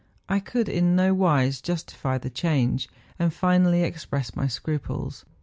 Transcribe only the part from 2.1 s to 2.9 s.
the change,